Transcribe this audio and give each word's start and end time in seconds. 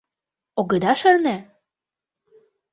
Огыда 0.59 0.91
шарне? 0.99 1.35